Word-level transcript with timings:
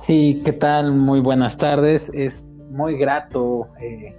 Sí, 0.00 0.40
¿qué 0.46 0.52
tal? 0.52 0.94
Muy 0.94 1.20
buenas 1.20 1.58
tardes. 1.58 2.10
Es 2.14 2.56
muy 2.70 2.96
grato 2.96 3.68
eh, 3.82 4.16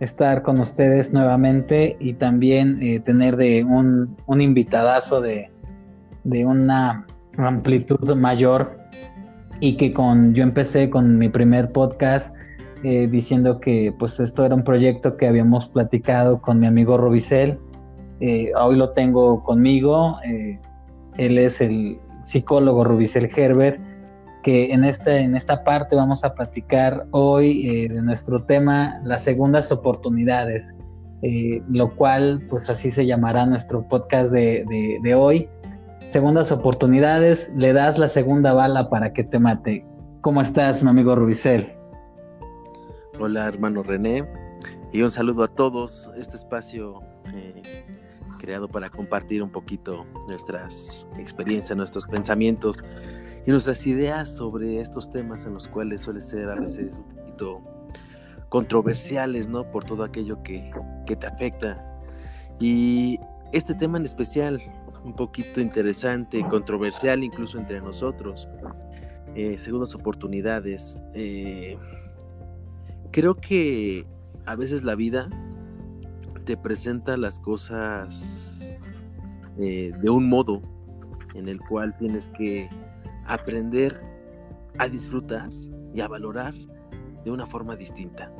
estar 0.00 0.42
con 0.42 0.58
ustedes 0.58 1.12
nuevamente 1.12 1.96
y 2.00 2.14
también 2.14 2.82
eh, 2.82 2.98
tener 2.98 3.36
de 3.36 3.62
un, 3.62 4.16
un 4.26 4.40
invitadazo 4.40 5.20
de, 5.20 5.48
una 6.24 7.06
amplitud 7.36 8.12
mayor 8.16 8.76
y 9.60 9.76
que 9.76 9.92
con 9.92 10.34
yo 10.34 10.42
empecé 10.42 10.90
con 10.90 11.18
mi 11.18 11.28
primer 11.28 11.70
podcast 11.70 12.34
eh, 12.82 13.06
diciendo 13.06 13.60
que 13.60 13.94
pues 13.96 14.18
esto 14.18 14.44
era 14.44 14.56
un 14.56 14.64
proyecto 14.64 15.16
que 15.16 15.28
habíamos 15.28 15.68
platicado 15.68 16.42
con 16.42 16.58
mi 16.58 16.66
amigo 16.66 16.96
Robicel. 16.98 17.60
hoy 18.20 18.76
lo 18.76 18.90
tengo 18.90 19.44
conmigo. 19.44 20.16
él 21.16 21.38
es 21.38 21.60
el 21.60 22.00
psicólogo 22.24 22.82
Robicel 22.82 23.30
Herbert 23.36 23.87
que 24.42 24.72
en 24.72 24.84
esta, 24.84 25.18
en 25.18 25.34
esta 25.34 25.64
parte 25.64 25.96
vamos 25.96 26.24
a 26.24 26.34
platicar 26.34 27.06
hoy 27.10 27.68
eh, 27.68 27.88
de 27.88 28.02
nuestro 28.02 28.44
tema, 28.44 29.00
las 29.04 29.24
segundas 29.24 29.72
oportunidades, 29.72 30.76
eh, 31.22 31.62
lo 31.68 31.94
cual 31.96 32.44
pues 32.48 32.70
así 32.70 32.90
se 32.90 33.06
llamará 33.06 33.46
nuestro 33.46 33.86
podcast 33.88 34.30
de, 34.30 34.64
de, 35.02 35.14
hoy. 35.14 35.48
Segundas 36.06 36.52
oportunidades, 36.52 37.52
le 37.56 37.72
das 37.72 37.98
la 37.98 38.08
segunda 38.08 38.54
bala 38.54 38.88
para 38.88 39.12
que 39.12 39.24
te 39.24 39.38
mate. 39.38 39.84
¿Cómo 40.20 40.40
estás, 40.40 40.82
mi 40.82 40.90
amigo 40.90 41.14
Rubicel? 41.14 41.66
Hola, 43.18 43.46
hermano 43.46 43.82
René, 43.82 44.24
y 44.92 45.02
un 45.02 45.10
saludo 45.10 45.42
a 45.42 45.48
todos. 45.48 46.10
Este 46.16 46.36
espacio 46.36 47.00
eh, 47.34 47.94
creado 48.38 48.68
para 48.68 48.88
compartir 48.88 49.42
un 49.42 49.50
poquito 49.50 50.06
nuestras 50.28 51.06
experiencias, 51.18 51.76
nuestros 51.76 52.06
pensamientos 52.06 52.76
y 53.48 53.50
nuestras 53.50 53.86
ideas 53.86 54.28
sobre 54.28 54.78
estos 54.78 55.10
temas 55.10 55.46
en 55.46 55.54
los 55.54 55.66
cuales 55.68 56.02
suele 56.02 56.20
ser 56.20 56.50
a 56.50 56.54
veces 56.54 56.98
un 56.98 57.04
poquito 57.14 57.62
controversiales, 58.50 59.48
¿no? 59.48 59.64
Por 59.70 59.84
todo 59.84 60.04
aquello 60.04 60.42
que, 60.42 60.70
te 61.06 61.26
afecta. 61.26 61.82
Y 62.60 63.18
este 63.54 63.74
tema 63.74 63.96
en 63.96 64.04
especial, 64.04 64.60
un 65.02 65.16
poquito 65.16 65.62
interesante, 65.62 66.46
controversial 66.46 67.24
incluso 67.24 67.58
entre 67.58 67.80
nosotros, 67.80 68.46
eh, 69.34 69.56
segundas 69.56 69.94
oportunidades. 69.94 70.98
Eh, 71.14 71.78
creo 73.12 73.34
que 73.34 74.04
a 74.44 74.56
veces 74.56 74.84
la 74.84 74.94
vida 74.94 75.30
te 76.44 76.58
presenta 76.58 77.16
las 77.16 77.40
cosas 77.40 78.74
eh, 79.58 79.90
de 80.02 80.10
un 80.10 80.28
modo 80.28 80.60
en 81.34 81.48
el 81.48 81.58
cual 81.60 81.96
tienes 81.96 82.28
que 82.28 82.68
aprender 83.28 84.00
a 84.78 84.88
disfrutar 84.88 85.50
y 85.94 86.00
a 86.00 86.08
valorar 86.08 86.54
de 87.24 87.30
una 87.30 87.46
forma 87.46 87.76
distinta. 87.76 88.32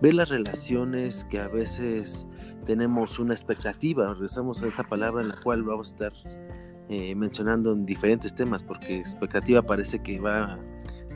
Ver 0.00 0.14
las 0.14 0.28
relaciones 0.28 1.24
que 1.26 1.38
a 1.38 1.48
veces 1.48 2.26
tenemos 2.66 3.18
una 3.18 3.34
expectativa, 3.34 4.12
regresamos 4.12 4.62
a 4.62 4.66
esta 4.66 4.82
palabra 4.82 5.22
en 5.22 5.28
la 5.28 5.36
cual 5.36 5.62
vamos 5.62 5.88
a 5.88 5.92
estar 5.92 6.12
eh, 6.88 7.14
mencionando 7.14 7.72
en 7.72 7.86
diferentes 7.86 8.34
temas, 8.34 8.62
porque 8.62 8.98
expectativa 8.98 9.62
parece 9.62 10.02
que 10.02 10.18
va 10.18 10.58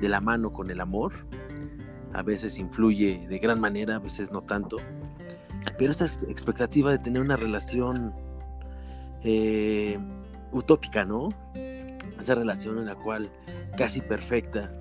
de 0.00 0.08
la 0.08 0.20
mano 0.20 0.52
con 0.52 0.70
el 0.70 0.80
amor, 0.80 1.12
a 2.12 2.22
veces 2.22 2.58
influye 2.58 3.26
de 3.28 3.38
gran 3.38 3.60
manera, 3.60 3.96
a 3.96 3.98
veces 3.98 4.30
no 4.30 4.42
tanto, 4.42 4.76
pero 5.78 5.92
esta 5.92 6.06
expectativa 6.28 6.90
de 6.90 6.98
tener 6.98 7.22
una 7.22 7.36
relación 7.36 8.12
eh, 9.22 9.98
utópica, 10.52 11.04
¿no? 11.04 11.28
Esa 12.20 12.34
relación 12.34 12.78
en 12.78 12.86
la 12.86 12.94
cual 12.94 13.30
casi 13.76 14.00
perfecta 14.00 14.72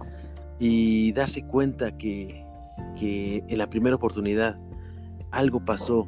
y 0.59 1.11
darse 1.13 1.43
cuenta 1.43 1.97
que, 1.97 2.45
que 2.99 3.43
en 3.47 3.57
la 3.57 3.69
primera 3.69 3.95
oportunidad 3.95 4.55
algo 5.31 5.63
pasó 5.63 6.05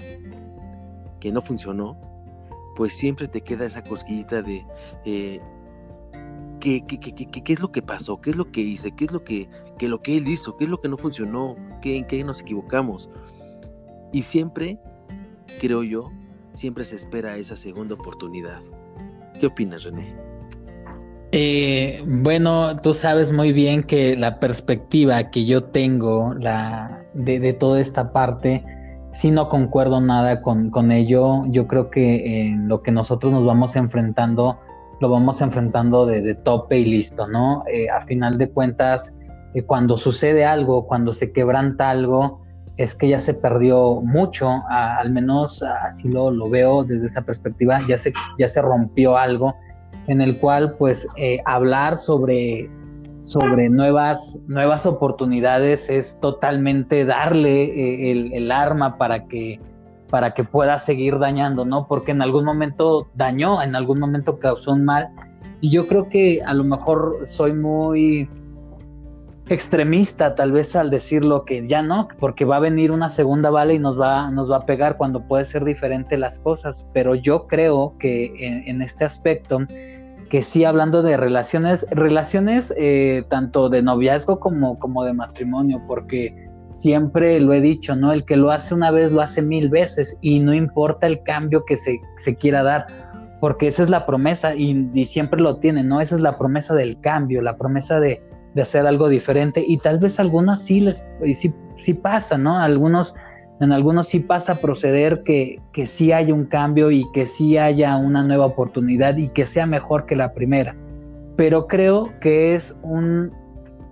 que 1.20 1.32
no 1.32 1.42
funcionó, 1.42 1.98
pues 2.76 2.94
siempre 2.94 3.28
te 3.28 3.42
queda 3.42 3.66
esa 3.66 3.84
cosquillita 3.84 4.42
de 4.42 4.66
eh, 5.06 5.42
¿qué, 6.60 6.86
qué, 6.88 7.54
es 7.54 7.60
lo 7.60 7.72
que 7.72 7.82
pasó, 7.82 8.22
qué 8.22 8.30
es 8.32 8.36
lo 8.36 8.52
que 8.52 8.62
hice, 8.62 8.92
qué 8.94 9.06
es 9.06 9.12
lo 9.12 9.24
que, 9.24 9.50
que, 9.78 9.88
lo 9.88 10.02
que 10.02 10.18
él 10.18 10.28
hizo, 10.28 10.56
qué 10.58 10.66
es 10.66 10.70
lo 10.70 10.80
que 10.80 10.90
no 10.90 10.98
funcionó, 10.98 11.56
¿Qué, 11.82 11.98
en 11.98 12.06
qué 12.06 12.24
nos 12.24 12.42
equivocamos. 12.42 13.10
Y 14.12 14.24
siempre, 14.24 14.80
creo 15.60 15.84
yo, 15.84 16.12
siempre 16.54 16.84
se 16.84 16.96
espera 16.96 17.38
esa 17.38 17.56
segunda 17.56 17.96
oportunidad. 17.96 18.62
¿Qué 19.40 19.48
opinas, 19.48 19.84
René? 19.84 20.29
Eh, 21.32 22.04
bueno, 22.08 22.78
tú 22.78 22.96
sabes 22.96 23.32
muy 23.32 23.54
bien 23.54 23.84
que 23.84 24.16
la 24.16 24.40
perspectiva 24.40 25.30
que 25.30 25.46
yo 25.46 25.64
tengo 25.64 26.34
la, 26.34 27.04
de, 27.14 27.54
toda 27.54 27.80
esta 27.80 28.12
parte, 28.12 28.66
si 29.12 29.30
no 29.30 29.48
concuerdo 29.48 30.02
nada 30.02 30.42
con, 30.42 30.72
con, 30.72 30.92
ello. 30.92 31.46
Yo 31.50 31.68
creo 31.68 31.92
que 31.92 32.56
lo 32.58 32.82
que 32.82 32.92
nosotros 32.92 33.32
nos 33.32 33.46
vamos 33.46 33.76
enfrentando, 33.76 34.60
lo 35.00 35.10
vamos 35.10 35.42
enfrentando 35.42 36.08
de, 36.08 36.34
tope 36.34 36.80
y 36.80 36.86
listo, 36.86 37.28
¿no? 37.28 37.64
Eh, 37.72 37.90
a 37.90 38.02
final 38.02 38.40
de 38.40 38.50
cuentas, 38.50 39.16
eh, 39.54 39.64
cuando 39.64 39.98
sucede 39.98 40.46
algo, 40.46 40.88
cuando 40.88 41.14
se 41.14 41.32
quebranta 41.32 41.92
algo, 41.92 42.42
es 42.78 42.96
que 42.96 43.08
ya 43.08 43.20
se 43.20 43.36
perdió 43.36 44.02
mucho, 44.02 44.64
al 44.70 45.12
menos 45.12 45.62
así 45.62 46.08
lo, 46.08 46.32
lo 46.32 46.50
veo 46.50 46.84
desde 46.86 47.08
esa 47.08 47.22
perspectiva, 47.22 47.78
ya 47.88 47.98
se, 47.98 48.14
ya 48.40 48.48
se 48.48 48.62
rompió 48.62 49.18
algo 49.18 49.54
en 50.10 50.22
el 50.22 50.38
cual 50.40 50.74
pues 50.74 51.08
eh, 51.18 51.40
hablar 51.46 52.00
sobre, 52.00 52.68
sobre 53.22 53.70
nuevas, 53.70 54.40
nuevas 54.48 54.88
oportunidades 54.88 55.88
es 55.88 56.20
totalmente 56.20 57.06
darle 57.06 57.66
eh, 57.66 58.32
el, 58.34 58.52
arma 58.52 58.98
para 58.98 59.28
que, 59.28 59.60
para 60.10 60.34
que 60.34 60.44
pueda 60.44 60.80
seguir 60.80 61.20
dañando, 61.20 61.64
¿no? 61.64 61.88
Porque 61.88 62.12
en 62.12 62.24
algún 62.24 62.44
momento 62.44 63.08
dañó, 63.14 63.62
en 63.62 63.76
algún 63.76 64.00
momento 64.00 64.40
causó 64.40 64.72
un 64.72 64.84
mal. 64.84 65.10
Y 65.62 65.70
yo 65.70 65.88
creo 65.88 66.10
que 66.10 66.42
a 66.44 66.56
lo 66.56 66.64
mejor 66.64 67.20
soy 67.26 67.54
muy 67.54 68.28
extremista 69.48 70.34
tal 70.34 70.52
vez 70.52 70.76
al 70.76 70.90
decirlo 70.90 71.46
que 71.46 71.68
ya 71.68 71.84
no, 71.84 72.08
porque 72.18 72.46
va 72.46 72.56
a 72.56 72.60
venir 72.60 72.92
una 72.92 73.12
segunda 73.12 73.52
bala 73.52 73.74
y 73.74 73.80
nos 73.80 74.00
va, 74.00 74.32
nos 74.32 74.50
va 74.50 74.58
a 74.58 74.66
pegar 74.66 74.98
cuando 74.98 75.28
puede 75.28 75.46
ser 75.46 75.66
diferente 75.66 76.18
las 76.18 76.40
cosas, 76.40 76.88
pero 76.94 77.14
yo 77.14 77.46
creo 77.46 77.96
que 78.00 78.64
en 78.68 78.82
este 78.82 79.06
aspecto 79.06 79.60
que 80.30 80.44
sí 80.44 80.64
hablando 80.64 81.02
de 81.02 81.18
relaciones, 81.18 81.86
relaciones 81.92 82.74
eh, 82.78 83.24
tanto 83.30 83.70
de 83.70 83.82
noviazgo 83.82 84.40
como, 84.40 84.78
como 84.78 85.04
de 85.04 85.14
matrimonio, 85.14 85.82
porque 85.88 86.50
siempre 86.70 87.40
lo 87.40 87.54
he 87.54 87.62
dicho, 87.62 87.96
¿no? 87.96 88.14
El 88.14 88.24
que 88.24 88.38
lo 88.38 88.52
hace 88.52 88.74
una 88.74 88.92
vez 88.92 89.12
lo 89.12 89.22
hace 89.22 89.42
mil 89.42 89.70
veces 89.70 90.18
y 90.22 90.40
no 90.40 90.54
importa 90.54 91.08
el 91.08 91.24
cambio 91.24 91.66
que 91.66 91.78
se, 91.78 92.00
quiera 92.36 92.64
dar, 92.64 92.86
porque 93.42 93.68
esa 93.68 93.84
es 93.84 93.90
la 93.90 94.06
promesa 94.06 94.56
y, 94.56 95.06
siempre 95.06 95.42
lo 95.42 95.58
tiene, 95.58 95.84
¿no? 95.84 96.00
Esa 96.00 96.16
es 96.16 96.22
la 96.22 96.38
promesa 96.38 96.76
del 96.76 97.00
cambio, 97.02 97.42
la 97.42 97.58
promesa 97.58 98.00
de, 98.00 98.24
de 98.54 98.62
hacer 98.62 98.86
algo 98.86 99.10
diferente 99.10 99.64
y 99.68 99.78
tal 99.78 100.00
vez 100.00 100.20
algunas 100.20 100.62
sí 100.62 100.82
les 100.82 101.04
sí, 101.34 101.54
sí 101.76 101.94
pasa, 101.94 102.38
¿no? 102.38 102.60
Algunos 102.60 103.16
en 103.60 103.72
algunos 103.72 104.08
sí 104.08 104.20
pasa 104.20 104.54
a 104.54 104.56
proceder 104.56 105.24
que, 105.24 105.60
que 105.74 105.86
sí 105.86 106.12
haya 106.12 106.34
un 106.34 106.46
cambio 106.46 106.92
y 106.92 107.06
que 107.12 107.28
sí 107.28 107.58
haya 107.58 107.98
una 107.98 108.24
nueva 108.24 108.46
oportunidad 108.46 109.18
y 109.18 109.30
que 109.30 109.46
sea 109.46 109.66
mejor 109.66 110.06
que 110.06 110.16
la 110.16 110.34
primera. 110.34 110.76
Pero 111.36 111.68
creo 111.68 112.10
que 112.22 112.56
es 112.56 112.78
un 112.84 113.32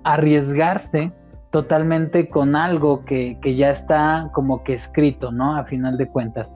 arriesgarse 0.03 1.11
totalmente 1.51 2.29
con 2.29 2.55
algo 2.55 3.03
que, 3.03 3.37
que 3.41 3.55
ya 3.55 3.71
está 3.71 4.29
como 4.33 4.63
que 4.63 4.73
escrito, 4.73 5.31
¿no? 5.31 5.55
A 5.57 5.65
final 5.65 5.97
de 5.97 6.07
cuentas. 6.07 6.53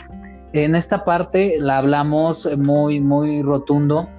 En 0.54 0.76
esta 0.76 1.04
parte 1.04 1.56
la 1.60 1.78
hablamos 1.78 2.48
muy, 2.58 3.00
muy 3.00 3.42
rotundo 3.42 4.10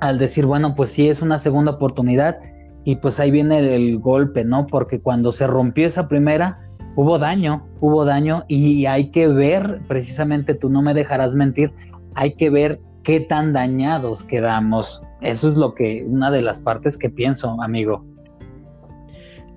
al 0.00 0.18
decir, 0.18 0.46
bueno, 0.46 0.74
pues 0.74 0.90
sí 0.90 1.08
es 1.08 1.22
una 1.22 1.38
segunda 1.38 1.72
oportunidad 1.72 2.38
y 2.84 2.96
pues 2.96 3.20
ahí 3.20 3.30
viene 3.30 3.58
el 3.74 3.98
golpe, 3.98 4.44
¿no? 4.44 4.66
Porque 4.66 5.00
cuando 5.00 5.32
se 5.32 5.46
rompió 5.46 5.86
esa 5.86 6.08
primera, 6.08 6.58
hubo 6.96 7.18
daño, 7.18 7.66
hubo 7.80 8.04
daño 8.04 8.44
y 8.48 8.86
hay 8.86 9.10
que 9.10 9.28
ver, 9.28 9.80
precisamente 9.88 10.54
tú 10.54 10.68
no 10.68 10.82
me 10.82 10.94
dejarás 10.94 11.34
mentir, 11.34 11.72
hay 12.14 12.32
que 12.32 12.50
ver 12.50 12.80
qué 13.02 13.20
tan 13.20 13.52
dañados 13.52 14.24
quedamos. 14.24 15.02
Eso 15.20 15.48
es 15.48 15.56
lo 15.56 15.74
que, 15.74 16.04
una 16.06 16.30
de 16.30 16.42
las 16.42 16.60
partes 16.60 16.96
que 16.96 17.10
pienso, 17.10 17.60
amigo. 17.62 18.04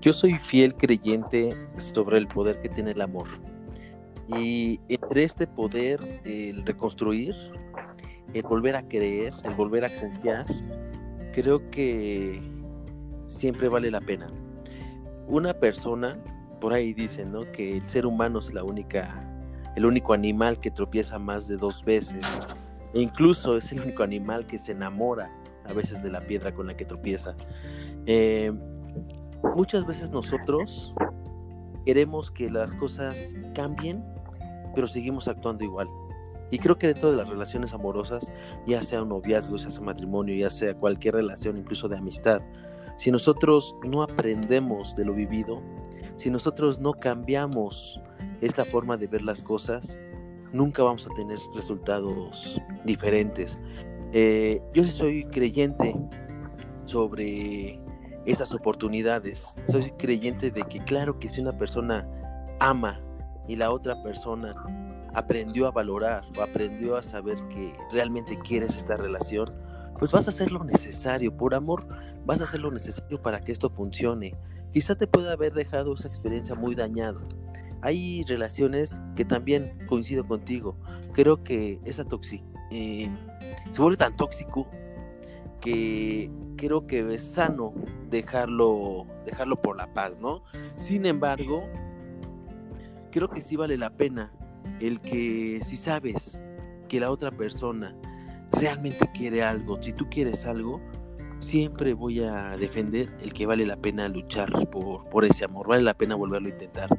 Yo 0.01 0.11
soy 0.11 0.37
fiel 0.39 0.75
creyente 0.75 1.55
sobre 1.77 2.17
el 2.17 2.27
poder 2.27 2.59
que 2.61 2.69
tiene 2.69 2.91
el 2.91 3.01
amor. 3.01 3.27
Y 4.27 4.79
entre 4.89 5.23
este 5.23 5.47
poder, 5.47 6.21
el 6.25 6.65
reconstruir, 6.65 7.35
el 8.33 8.43
volver 8.43 8.75
a 8.75 8.87
creer, 8.87 9.33
el 9.43 9.53
volver 9.53 9.85
a 9.85 9.89
confiar, 9.99 10.45
creo 11.33 11.69
que 11.69 12.41
siempre 13.27 13.69
vale 13.69 13.91
la 13.91 14.01
pena. 14.01 14.27
Una 15.27 15.53
persona 15.53 16.17
por 16.63 16.71
ahí 16.71 16.93
dicen, 16.93 17.33
¿no? 17.33 17.51
Que 17.51 17.75
el 17.75 17.83
ser 17.83 18.05
humano 18.05 18.39
es 18.39 18.53
la 18.53 18.63
única, 18.63 19.21
el 19.75 19.85
único 19.85 20.13
animal 20.13 20.61
que 20.61 20.71
tropieza 20.71 21.19
más 21.19 21.45
de 21.45 21.57
dos 21.57 21.83
veces. 21.83 22.23
E 22.93 23.01
incluso 23.01 23.57
es 23.57 23.69
el 23.73 23.81
único 23.81 24.01
animal 24.01 24.47
que 24.47 24.57
se 24.57 24.71
enamora 24.71 25.29
a 25.65 25.73
veces 25.73 26.01
de 26.01 26.09
la 26.09 26.21
piedra 26.21 26.53
con 26.55 26.65
la 26.67 26.77
que 26.77 26.85
tropieza. 26.85 27.35
Eh, 28.05 28.53
muchas 29.57 29.85
veces 29.85 30.09
nosotros 30.09 30.93
queremos 31.85 32.31
que 32.31 32.49
las 32.49 32.77
cosas 32.77 33.35
cambien, 33.53 34.01
pero 34.73 34.87
seguimos 34.87 35.27
actuando 35.27 35.65
igual. 35.65 35.89
Y 36.49 36.59
creo 36.59 36.77
que 36.77 36.87
dentro 36.87 37.11
de 37.11 37.17
las 37.17 37.27
relaciones 37.27 37.73
amorosas, 37.73 38.31
ya 38.65 38.81
sea 38.83 39.01
un 39.01 39.09
noviazgo, 39.09 39.57
ya 39.57 39.69
sea 39.69 39.81
un 39.81 39.87
matrimonio, 39.87 40.33
ya 40.33 40.49
sea 40.49 40.73
cualquier 40.75 41.15
relación, 41.15 41.57
incluso 41.57 41.89
de 41.89 41.97
amistad, 41.97 42.41
si 42.95 43.11
nosotros 43.11 43.75
no 43.83 44.03
aprendemos 44.03 44.95
de 44.95 45.03
lo 45.05 45.13
vivido, 45.13 45.61
si 46.23 46.29
nosotros 46.29 46.79
no 46.79 46.93
cambiamos 46.93 47.99
esta 48.39 48.63
forma 48.63 48.95
de 48.95 49.07
ver 49.07 49.23
las 49.23 49.43
cosas, 49.43 49.99
nunca 50.53 50.81
vamos 50.81 51.05
a 51.05 51.13
tener 51.15 51.37
resultados 51.53 52.61
diferentes. 52.85 53.59
Eh, 54.13 54.61
yo 54.73 54.85
sí 54.85 54.91
soy 54.91 55.25
creyente 55.25 55.93
sobre 56.85 57.77
estas 58.25 58.53
oportunidades. 58.53 59.57
Soy 59.67 59.91
creyente 59.97 60.49
de 60.49 60.63
que 60.63 60.81
claro 60.85 61.19
que 61.19 61.27
si 61.27 61.41
una 61.41 61.57
persona 61.57 62.07
ama 62.61 63.01
y 63.49 63.57
la 63.57 63.71
otra 63.71 64.01
persona 64.01 64.55
aprendió 65.13 65.67
a 65.67 65.71
valorar 65.71 66.23
o 66.37 66.41
aprendió 66.41 66.95
a 66.95 67.03
saber 67.03 67.35
que 67.49 67.75
realmente 67.91 68.39
quieres 68.39 68.77
esta 68.77 68.95
relación, 68.95 69.53
pues 69.99 70.13
vas 70.13 70.27
a 70.27 70.29
hacer 70.29 70.53
lo 70.53 70.63
necesario. 70.63 71.35
Por 71.35 71.53
amor, 71.53 71.85
vas 72.25 72.39
a 72.39 72.45
hacer 72.45 72.61
lo 72.61 72.71
necesario 72.71 73.21
para 73.21 73.41
que 73.41 73.51
esto 73.51 73.69
funcione. 73.69 74.37
Quizá 74.73 74.95
te 74.95 75.07
pueda 75.07 75.33
haber 75.33 75.53
dejado 75.53 75.93
esa 75.93 76.07
experiencia 76.07 76.55
muy 76.55 76.75
dañada. 76.75 77.21
Hay 77.81 78.23
relaciones 78.23 79.01
que 79.15 79.23
también 79.23 79.77
coincido 79.87 80.25
contigo. 80.25 80.75
Creo 81.13 81.43
que 81.43 81.79
esa 81.85 82.03
toxicidad 82.03 82.49
eh, 82.71 83.07
se 83.71 83.81
vuelve 83.81 83.97
tan 83.97 84.15
tóxico 84.15 84.67
que 85.61 86.31
creo 86.57 86.87
que 86.87 87.13
es 87.13 87.23
sano 87.23 87.73
dejarlo, 88.09 89.05
dejarlo 89.25 89.61
por 89.61 89.77
la 89.77 89.93
paz, 89.93 90.19
¿no? 90.19 90.43
Sin 90.75 91.05
embargo, 91.05 91.63
creo 93.11 93.29
que 93.29 93.41
sí 93.41 93.55
vale 93.55 93.77
la 93.77 93.91
pena 93.91 94.33
el 94.79 95.01
que 95.01 95.59
si 95.63 95.77
sabes 95.77 96.41
que 96.89 96.99
la 96.99 97.11
otra 97.11 97.31
persona 97.31 97.95
realmente 98.51 99.07
quiere 99.13 99.43
algo, 99.43 99.81
si 99.81 99.93
tú 99.93 100.07
quieres 100.09 100.45
algo, 100.45 100.81
siempre 101.43 101.93
voy 101.93 102.21
a 102.21 102.57
defender 102.57 103.15
el 103.21 103.33
que 103.33 103.45
vale 103.45 103.65
la 103.65 103.77
pena 103.77 104.07
luchar 104.09 104.69
por, 104.69 105.07
por 105.09 105.25
ese 105.25 105.45
amor, 105.45 105.67
vale 105.67 105.83
la 105.83 105.93
pena 105.93 106.15
volverlo 106.15 106.47
a 106.47 106.51
intentar. 106.51 106.89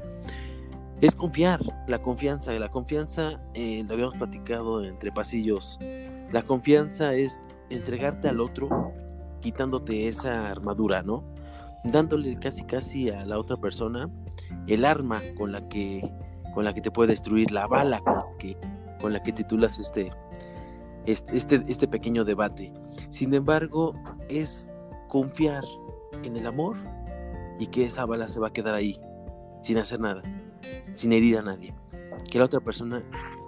Es 1.00 1.16
confiar, 1.16 1.60
la 1.88 2.00
confianza, 2.00 2.52
la 2.52 2.70
confianza, 2.70 3.40
eh, 3.54 3.82
lo 3.86 3.94
habíamos 3.94 4.14
platicado 4.14 4.84
entre 4.84 5.10
pasillos, 5.10 5.78
la 6.32 6.42
confianza 6.42 7.14
es 7.14 7.40
entregarte 7.70 8.28
al 8.28 8.40
otro 8.40 8.92
quitándote 9.40 10.08
esa 10.08 10.50
armadura, 10.50 11.02
¿no? 11.02 11.24
Dándole 11.84 12.38
casi 12.38 12.64
casi 12.64 13.10
a 13.10 13.26
la 13.26 13.38
otra 13.38 13.56
persona 13.56 14.08
el 14.66 14.84
arma 14.84 15.20
con 15.36 15.52
la 15.52 15.68
que 15.68 16.10
con 16.54 16.64
la 16.64 16.72
que 16.72 16.80
te 16.80 16.90
puede 16.90 17.10
destruir, 17.10 17.50
la 17.50 17.66
bala 17.66 17.98
con 18.00 18.14
la 18.14 18.24
que, 18.38 18.56
con 19.00 19.12
la 19.12 19.22
que 19.22 19.32
titulas 19.32 19.78
este, 19.78 20.12
este, 21.04 21.36
este, 21.36 21.64
este 21.66 21.88
pequeño 21.88 22.24
debate. 22.24 22.72
Sin 23.14 23.32
embargo, 23.32 23.94
es 24.28 24.72
confiar 25.06 25.62
en 26.24 26.34
el 26.34 26.48
amor 26.48 26.76
y 27.60 27.68
que 27.68 27.86
esa 27.86 28.04
bala 28.06 28.28
se 28.28 28.40
va 28.40 28.48
a 28.48 28.52
quedar 28.52 28.74
ahí, 28.74 28.98
sin 29.62 29.78
hacer 29.78 30.00
nada, 30.00 30.20
sin 30.96 31.12
herir 31.12 31.38
a 31.38 31.42
nadie. 31.42 31.72
Que 32.28 32.40
la 32.40 32.46
otra 32.46 32.58
persona 32.58 33.04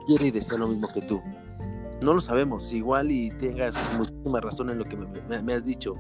quiere 0.07 0.29
y 0.29 0.31
desea 0.31 0.57
lo 0.57 0.69
mismo 0.69 0.87
que 0.95 1.03
tú. 1.03 1.21
No 2.01 2.15
lo 2.15 2.21
sabemos, 2.21 2.73
igual 2.73 3.11
y 3.11 3.31
tengas 3.31 3.99
muchísima 3.99 4.41
razón 4.41 4.71
en 4.71 4.79
lo 4.79 4.85
que 4.85 4.97
me, 4.97 5.53
has 5.53 5.65
dicho. 5.65 5.95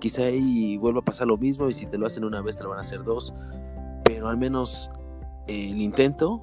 Quizá 0.00 0.22
ahí 0.22 0.78
vuelva 0.78 1.00
a 1.00 1.04
pasar 1.04 1.26
lo 1.26 1.36
mismo 1.36 1.68
y 1.68 1.74
si 1.74 1.84
te 1.84 1.98
lo 1.98 2.06
hacen 2.06 2.24
una 2.24 2.40
vez 2.40 2.56
te 2.56 2.62
lo 2.62 2.70
van 2.70 2.78
a 2.78 2.80
hacer 2.80 3.04
dos. 3.04 3.34
Pero 4.04 4.30
al 4.30 4.38
menos 4.38 4.90
el 5.48 5.82
intento 5.82 6.40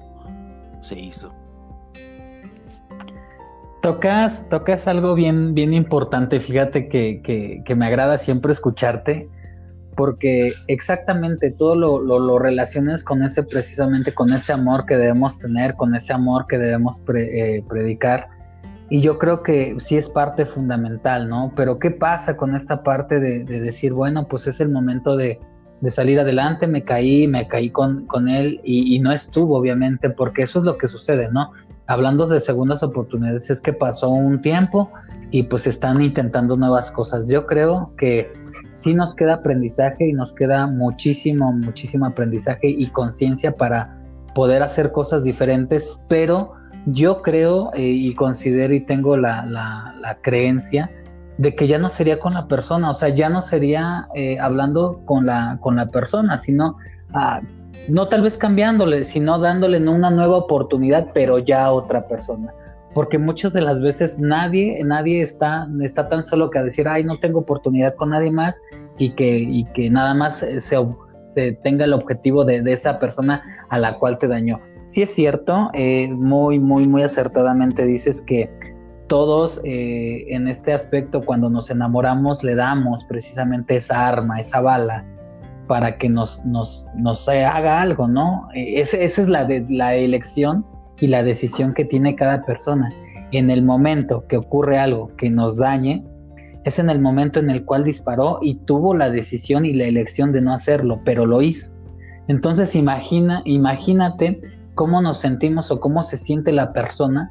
se 0.82 1.00
hizo. 1.00 1.34
Tocas, 3.82 4.48
tocas 4.48 4.86
algo 4.88 5.14
bien, 5.14 5.54
bien 5.54 5.72
importante, 5.72 6.38
fíjate 6.38 6.88
que, 6.88 7.22
que, 7.22 7.74
me 7.74 7.86
agrada 7.86 8.18
siempre 8.18 8.52
escucharte, 8.52 9.28
porque 9.96 10.52
exactamente 10.68 11.50
todo 11.50 11.74
lo, 11.74 11.98
lo, 12.00 12.38
relacionas 12.38 13.02
con 13.02 13.22
ese, 13.22 13.42
precisamente 13.42 14.12
con 14.12 14.32
ese 14.32 14.52
amor 14.52 14.84
que 14.84 14.96
debemos 14.96 15.38
tener, 15.38 15.76
con 15.76 15.94
ese 15.94 16.12
amor 16.12 16.46
que 16.46 16.58
debemos 16.58 17.02
eh, 17.14 17.64
predicar 17.68 18.28
y 18.90 19.00
yo 19.00 19.18
creo 19.18 19.44
que 19.44 19.76
sí 19.78 19.96
es 19.96 20.08
parte 20.08 20.44
fundamental, 20.44 21.28
¿no? 21.28 21.52
Pero 21.54 21.78
¿qué 21.78 21.92
pasa 21.92 22.36
con 22.36 22.56
esta 22.56 22.82
parte 22.82 23.20
de, 23.20 23.44
decir, 23.44 23.92
bueno, 23.92 24.26
pues 24.26 24.48
es 24.48 24.60
el 24.60 24.68
momento 24.68 25.16
de, 25.16 25.38
salir 25.88 26.18
adelante, 26.18 26.66
me 26.66 26.82
caí, 26.82 27.28
me 27.28 27.46
caí 27.46 27.70
con, 27.70 28.06
con 28.06 28.28
él 28.28 28.60
y, 28.64 28.98
no 28.98 29.12
estuvo, 29.12 29.56
obviamente, 29.56 30.10
porque 30.10 30.42
eso 30.42 30.58
es 30.58 30.64
lo 30.64 30.76
que 30.76 30.88
sucede, 30.88 31.30
¿no? 31.32 31.52
Hablando 31.90 32.24
de 32.28 32.38
segundas 32.38 32.84
oportunidades, 32.84 33.50
es 33.50 33.60
que 33.60 33.72
pasó 33.72 34.10
un 34.10 34.40
tiempo 34.40 34.92
y 35.32 35.42
pues 35.42 35.66
están 35.66 36.00
intentando 36.00 36.56
nuevas 36.56 36.88
cosas. 36.92 37.28
Yo 37.28 37.46
creo 37.46 37.92
que 37.98 38.32
sí 38.70 38.94
nos 38.94 39.12
queda 39.12 39.34
aprendizaje 39.34 40.06
y 40.06 40.12
nos 40.12 40.32
queda 40.32 40.68
muchísimo, 40.68 41.52
muchísimo 41.52 42.06
aprendizaje 42.06 42.68
y 42.68 42.86
conciencia 42.90 43.56
para 43.56 44.00
poder 44.36 44.62
hacer 44.62 44.92
cosas 44.92 45.24
diferentes, 45.24 46.00
pero 46.08 46.52
yo 46.86 47.22
creo 47.22 47.72
eh, 47.74 47.82
y 47.82 48.14
considero 48.14 48.72
y 48.72 48.82
tengo 48.82 49.16
la, 49.16 49.44
la, 49.44 50.18
creencia 50.22 50.92
de 51.38 51.56
que 51.56 51.66
ya 51.66 51.78
no 51.78 51.90
sería 51.90 52.20
con 52.20 52.34
la 52.34 52.46
persona, 52.46 52.92
o 52.92 52.94
sea, 52.94 53.08
ya 53.08 53.28
no 53.28 53.42
sería 53.42 54.06
eh, 54.14 54.38
hablando 54.38 55.02
con 55.06 55.26
la, 55.26 55.58
con 55.60 55.74
la 55.74 55.86
persona, 55.86 56.38
sino 56.38 56.76
ah, 57.14 57.40
no 57.88 58.08
tal 58.08 58.22
vez 58.22 58.38
cambiándole, 58.38 59.04
sino 59.04 59.38
dándole 59.38 59.78
una 59.78 60.10
nueva 60.10 60.36
oportunidad, 60.36 61.08
pero 61.14 61.38
ya 61.38 61.64
a 61.64 61.72
otra 61.72 62.06
persona. 62.08 62.52
Porque 62.94 63.18
muchas 63.18 63.52
de 63.52 63.60
las 63.60 63.80
veces 63.80 64.18
nadie, 64.18 64.82
nadie 64.84 65.22
está, 65.22 65.68
está 65.80 66.08
tan 66.08 66.24
solo 66.24 66.50
que 66.50 66.58
a 66.58 66.64
decir, 66.64 66.88
ay, 66.88 67.04
no 67.04 67.16
tengo 67.16 67.40
oportunidad 67.40 67.94
con 67.94 68.10
nadie 68.10 68.32
más 68.32 68.60
y 68.98 69.10
que, 69.10 69.38
y 69.38 69.64
que 69.72 69.90
nada 69.90 70.12
más 70.12 70.38
se, 70.38 70.60
se 70.60 71.52
tenga 71.62 71.84
el 71.84 71.92
objetivo 71.92 72.44
de, 72.44 72.62
esa 72.72 72.98
persona 72.98 73.42
a 73.68 73.78
la 73.78 73.98
cual 73.98 74.18
te 74.18 74.26
dañó 74.26 74.58
sí 74.90 75.02
es 75.02 75.14
cierto, 75.14 75.70
eh, 75.72 76.08
muy, 76.08 76.58
muy, 76.58 76.86
muy 76.86 77.02
acertadamente 77.02 77.84
dices 77.86 78.20
que 78.20 78.50
todos 79.06 79.60
eh, 79.64 80.26
en 80.28 80.48
este 80.48 80.72
aspecto 80.72 81.24
cuando 81.24 81.48
nos 81.48 81.70
enamoramos 81.70 82.42
le 82.42 82.56
damos 82.56 83.04
precisamente 83.04 83.76
esa 83.76 84.08
arma, 84.08 84.40
esa 84.40 84.60
bala 84.60 85.06
para 85.70 85.98
que 85.98 86.08
nos, 86.08 86.44
nos, 86.44 86.88
nos 86.96 87.28
haga 87.28 87.80
algo, 87.80 88.08
¿no? 88.08 88.48
Eh, 88.56 88.80
esa 88.80 88.96
es 88.98 89.28
la, 89.28 89.44
de, 89.44 89.64
la 89.68 89.94
elección 89.94 90.66
y 90.98 91.06
la 91.06 91.22
decisión 91.22 91.74
que 91.74 91.84
tiene 91.84 92.16
cada 92.16 92.44
persona. 92.44 92.90
En 93.30 93.50
el 93.50 93.62
momento 93.62 94.26
que 94.26 94.36
ocurre 94.36 94.80
algo 94.80 95.14
que 95.16 95.30
nos 95.30 95.58
dañe, 95.58 96.04
es 96.64 96.80
en 96.80 96.90
el 96.90 97.00
momento 97.00 97.38
en 97.38 97.50
el 97.50 97.64
cual 97.64 97.84
disparó 97.84 98.40
y 98.42 98.56
tuvo 98.64 98.96
la 98.96 99.10
decisión 99.10 99.64
y 99.64 99.72
la 99.72 99.84
elección 99.84 100.32
de 100.32 100.40
no 100.40 100.52
hacerlo, 100.52 101.00
pero 101.04 101.24
lo 101.24 101.40
hizo. 101.40 101.70
Entonces 102.26 102.74
imagina, 102.74 103.40
imagínate 103.44 104.40
cómo 104.74 105.00
nos 105.00 105.20
sentimos 105.20 105.70
o 105.70 105.78
cómo 105.78 106.02
se 106.02 106.16
siente 106.16 106.50
la 106.50 106.72
persona 106.72 107.30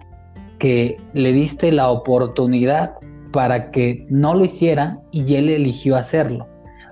que 0.59 0.95
le 1.11 1.33
diste 1.33 1.73
la 1.73 1.89
oportunidad 1.89 2.93
para 3.33 3.69
que 3.71 4.07
no 4.09 4.33
lo 4.33 4.45
hiciera 4.45 4.97
y 5.11 5.35
él 5.35 5.49
eligió 5.49 5.97
hacerlo. 5.97 6.47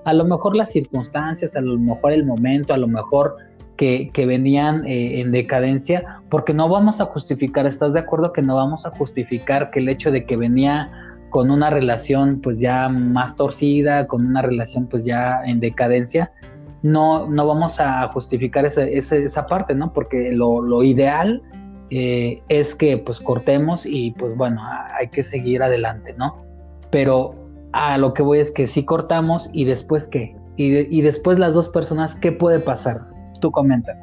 A 0.08 0.14
lo 0.14 0.24
mejor 0.24 0.56
las 0.56 0.72
circunstancias, 0.72 1.58
a 1.58 1.60
lo 1.60 1.78
mejor 1.78 2.14
el 2.14 2.26
momento, 2.26 2.74
a 2.74 2.78
lo 2.78 2.88
mejor 2.88 3.36
que, 3.76 4.10
venían 4.26 4.86
eh, 4.86 5.20
en 5.20 5.34
decadencia, 5.34 6.22
porque 6.30 6.54
no 6.54 6.70
vamos 6.70 7.02
a 7.02 7.06
justificar, 7.08 7.66
¿estás 7.68 7.92
de 7.92 8.00
acuerdo 8.00 8.32
que 8.32 8.42
no 8.42 8.56
vamos 8.56 8.86
a 8.86 8.92
justificar 8.92 9.70
que 9.70 9.80
el 9.80 9.90
hecho 9.90 10.10
de 10.10 10.26
que 10.26 10.38
venía 10.38 10.90
con 11.30 11.52
una 11.52 11.70
relación 11.70 12.40
pues 12.40 12.62
ya 12.62 12.88
más 12.88 13.36
torcida, 13.36 14.08
con 14.08 14.26
una 14.26 14.42
relación 14.42 14.88
pues 14.88 15.04
ya 15.04 15.42
en 15.46 15.60
decadencia, 15.60 16.32
no, 16.84 17.28
no 17.28 17.46
vamos 17.46 17.82
a 17.82 18.08
justificar 18.08 18.66
esa 18.66 19.46
parte, 19.46 19.76
¿no? 19.76 19.92
Porque 19.92 20.32
lo, 20.32 20.84
ideal 20.84 21.44
eh, 21.90 22.42
es 22.48 22.76
que 22.76 22.98
pues 22.98 23.20
cortemos 23.20 23.86
y 23.86 24.12
pues 24.12 24.38
bueno, 24.38 24.62
hay 24.98 25.10
que 25.10 25.22
seguir 25.22 25.62
adelante, 25.62 26.16
¿no? 26.18 26.46
Pero 26.92 27.47
a 27.74 27.98
lo 27.98 28.14
que 28.14 28.24
voy 28.24 28.40
es 28.40 28.52
que 28.52 28.68
si 28.68 28.86
cortamos 28.86 29.50
y 29.54 29.66
después 29.66 30.08
qué? 30.08 30.36
Y, 30.56 30.98
y 30.98 31.02
después 31.02 31.40
las 31.40 31.54
dos 31.54 31.70
personas, 31.70 32.16
¿qué 32.16 32.32
puede 32.32 32.60
pasar? 32.60 33.08
Tú 33.42 33.52
comenta. 33.52 33.94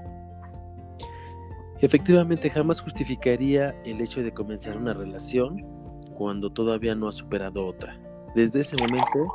Efectivamente, 1.81 2.49
jamás 2.51 2.81
justificaría 2.81 3.75
el 3.85 4.01
hecho 4.01 4.23
de 4.23 4.33
comenzar 4.33 4.77
una 4.77 4.95
relación 4.95 5.67
cuando 6.15 6.51
todavía 6.51 6.95
no 6.95 7.09
ha 7.09 7.13
superado 7.13 7.67
otra 7.67 7.99
desde 8.35 8.61
ese 8.61 8.77
momento 8.77 9.33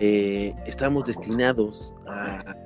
eh, 0.00 0.54
estamos 0.66 1.04
destinados 1.04 1.94
a, 2.06 2.56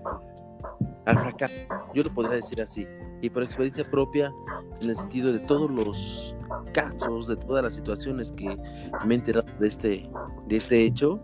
al 1.04 1.18
fracaso. 1.18 1.54
Yo 1.92 2.04
lo 2.04 2.10
podría 2.14 2.36
decir 2.36 2.62
así. 2.62 2.86
Y 3.22 3.30
por 3.30 3.44
experiencia 3.44 3.88
propia, 3.88 4.34
en 4.80 4.90
el 4.90 4.96
sentido 4.96 5.32
de 5.32 5.38
todos 5.38 5.70
los 5.70 6.34
casos, 6.74 7.28
de 7.28 7.36
todas 7.36 7.62
las 7.62 7.74
situaciones 7.74 8.32
que 8.32 8.58
me 9.06 9.14
he 9.14 9.18
enterado 9.18 9.46
de 9.60 9.68
este, 9.68 10.10
de 10.48 10.56
este 10.56 10.84
hecho, 10.84 11.22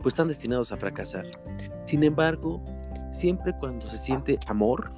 pues 0.00 0.14
están 0.14 0.28
destinados 0.28 0.70
a 0.70 0.76
fracasar. 0.76 1.26
Sin 1.86 2.04
embargo, 2.04 2.62
siempre 3.12 3.52
cuando 3.58 3.86
se 3.88 3.98
siente 3.98 4.38
amor, 4.46 4.92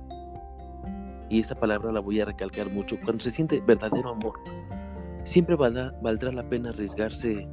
y 1.31 1.41
esta 1.41 1.55
palabra 1.55 1.91
la 1.91 2.01
voy 2.01 2.21
a 2.21 2.27
recalcar 2.27 2.69
mucho, 2.69 2.99
cuando 3.03 3.25
se 3.25 3.31
siente 3.31 3.63
verdadero 3.67 4.11
amor, 4.11 4.35
siempre 5.25 5.57
valdrá, 5.57 5.95
valdrá 6.03 6.33
la 6.33 6.47
pena 6.47 6.69
arriesgarse 6.69 7.49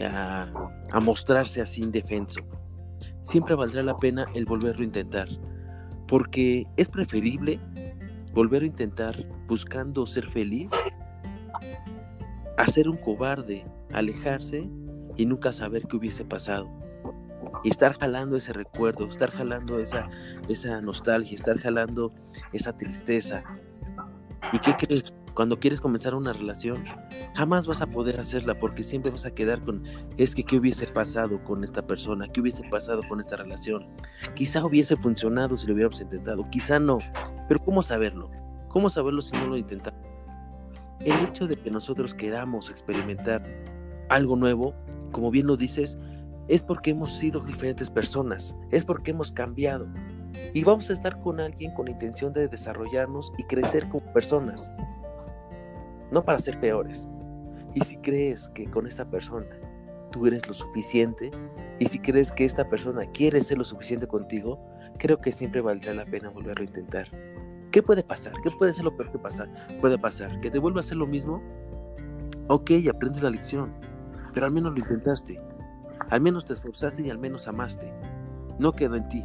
a, 0.00 0.46
a 0.92 1.00
mostrarse 1.00 1.60
así 1.60 1.82
indefenso. 1.82 2.40
Siempre 3.22 3.56
valdrá 3.56 3.82
la 3.82 3.98
pena 3.98 4.26
el 4.34 4.44
volverlo 4.44 4.82
a 4.82 4.84
intentar, 4.84 5.26
porque 6.06 6.68
es 6.76 6.88
preferible 6.88 7.58
volver 8.34 8.62
a 8.62 8.66
intentar 8.66 9.16
buscando 9.46 10.06
ser 10.06 10.28
feliz, 10.30 10.70
hacer 12.58 12.88
un 12.88 12.96
cobarde, 12.96 13.64
alejarse 13.92 14.68
y 15.16 15.26
nunca 15.26 15.52
saber 15.52 15.86
qué 15.86 15.96
hubiese 15.96 16.24
pasado. 16.24 16.68
Y 17.62 17.70
estar 17.70 17.96
jalando 17.98 18.36
ese 18.36 18.52
recuerdo, 18.52 19.06
estar 19.06 19.30
jalando 19.30 19.78
esa, 19.78 20.08
esa 20.48 20.80
nostalgia, 20.80 21.36
estar 21.36 21.58
jalando 21.58 22.12
esa 22.52 22.76
tristeza. 22.76 23.44
¿Y 24.52 24.58
qué 24.58 24.74
crees? 24.74 25.14
Cuando 25.34 25.58
quieres 25.58 25.80
comenzar 25.80 26.14
una 26.14 26.32
relación, 26.32 26.84
jamás 27.34 27.66
vas 27.66 27.82
a 27.82 27.88
poder 27.88 28.20
hacerla 28.20 28.56
porque 28.60 28.84
siempre 28.84 29.10
vas 29.10 29.26
a 29.26 29.32
quedar 29.32 29.60
con, 29.60 29.82
es 30.16 30.32
que 30.32 30.44
qué 30.44 30.56
hubiese 30.56 30.86
pasado 30.86 31.42
con 31.42 31.64
esta 31.64 31.84
persona, 31.84 32.28
qué 32.28 32.40
hubiese 32.40 32.62
pasado 32.70 33.02
con 33.08 33.18
esta 33.18 33.36
relación. 33.36 33.88
Quizá 34.34 34.64
hubiese 34.64 34.96
funcionado 34.96 35.56
si 35.56 35.66
lo 35.66 35.74
hubiéramos 35.74 36.00
intentado, 36.00 36.48
quizá 36.50 36.78
no, 36.78 36.98
pero 37.48 37.60
¿cómo 37.64 37.82
saberlo? 37.82 38.30
¿Cómo 38.68 38.88
saberlo 38.90 39.22
si 39.22 39.36
no 39.38 39.48
lo 39.48 39.56
intentamos? 39.56 40.00
El 41.00 41.12
hecho 41.28 41.48
de 41.48 41.56
que 41.56 41.70
nosotros 41.70 42.14
queramos 42.14 42.70
experimentar 42.70 43.42
algo 44.10 44.36
nuevo, 44.36 44.72
como 45.10 45.32
bien 45.32 45.48
lo 45.48 45.56
dices, 45.56 45.98
es 46.46 46.62
porque 46.62 46.90
hemos 46.90 47.18
sido 47.18 47.40
diferentes 47.40 47.90
personas, 47.90 48.54
es 48.70 48.84
porque 48.84 49.10
hemos 49.10 49.32
cambiado. 49.32 49.88
Y 50.52 50.62
vamos 50.62 50.90
a 50.90 50.92
estar 50.92 51.20
con 51.20 51.40
alguien 51.40 51.74
con 51.74 51.86
la 51.86 51.92
intención 51.92 52.32
de 52.32 52.46
desarrollarnos 52.46 53.32
y 53.36 53.44
crecer 53.44 53.88
como 53.88 54.12
personas 54.12 54.72
no 56.14 56.24
para 56.24 56.38
ser 56.38 56.58
peores. 56.60 57.08
Y 57.74 57.80
si 57.80 57.96
crees 57.98 58.48
que 58.50 58.70
con 58.70 58.86
esta 58.86 59.04
persona 59.04 59.46
tú 60.12 60.26
eres 60.26 60.46
lo 60.46 60.54
suficiente, 60.54 61.30
y 61.80 61.86
si 61.86 61.98
crees 61.98 62.30
que 62.30 62.44
esta 62.44 62.68
persona 62.68 63.04
quiere 63.12 63.40
ser 63.40 63.58
lo 63.58 63.64
suficiente 63.64 64.06
contigo, 64.06 64.64
creo 64.96 65.20
que 65.20 65.32
siempre 65.32 65.60
valdrá 65.60 65.92
la 65.92 66.04
pena 66.04 66.30
volverlo 66.30 66.62
a 66.62 66.66
intentar. 66.66 67.08
¿Qué 67.72 67.82
puede 67.82 68.04
pasar? 68.04 68.32
¿Qué 68.44 68.50
puede 68.52 68.72
ser 68.72 68.84
lo 68.84 68.96
peor 68.96 69.10
que 69.10 69.18
pasar? 69.18 69.48
Puede 69.80 69.98
pasar 69.98 70.40
que 70.40 70.52
te 70.52 70.60
vuelva 70.60 70.78
a 70.78 70.82
hacer 70.82 70.96
lo 70.96 71.08
mismo. 71.08 71.42
Ok, 72.46 72.70
aprendes 72.88 73.20
la 73.20 73.30
lección, 73.30 73.74
pero 74.32 74.46
al 74.46 74.52
menos 74.52 74.72
lo 74.72 74.78
intentaste. 74.78 75.40
Al 76.10 76.20
menos 76.20 76.44
te 76.44 76.52
esforzaste 76.52 77.02
y 77.02 77.10
al 77.10 77.18
menos 77.18 77.48
amaste. 77.48 77.92
No 78.60 78.70
quedó 78.72 78.94
en 78.94 79.08
ti. 79.08 79.24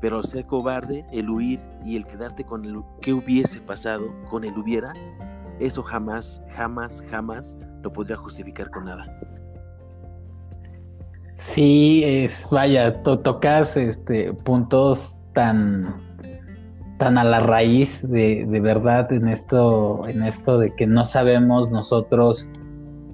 Pero 0.00 0.22
ser 0.22 0.46
cobarde, 0.46 1.04
el 1.10 1.28
huir 1.28 1.58
y 1.84 1.96
el 1.96 2.04
quedarte 2.04 2.44
con 2.44 2.64
el 2.64 2.80
que 3.00 3.12
hubiese 3.12 3.60
pasado, 3.60 4.14
con 4.30 4.44
el 4.44 4.56
hubiera, 4.56 4.92
eso 5.60 5.82
jamás, 5.82 6.42
jamás, 6.54 7.02
jamás 7.10 7.56
lo 7.82 7.92
podría 7.92 8.16
justificar 8.16 8.70
con 8.70 8.84
nada. 8.84 9.06
Sí, 11.34 12.02
es, 12.04 12.48
vaya, 12.50 13.00
tocas 13.02 13.76
este, 13.76 14.32
puntos 14.32 15.20
tan, 15.34 15.94
tan 16.98 17.16
a 17.16 17.22
la 17.22 17.38
raíz 17.38 18.08
de, 18.10 18.44
de, 18.44 18.60
verdad 18.60 19.12
en 19.12 19.28
esto, 19.28 20.02
en 20.08 20.24
esto 20.24 20.58
de 20.58 20.74
que 20.74 20.86
no 20.86 21.04
sabemos 21.04 21.70
nosotros 21.70 22.48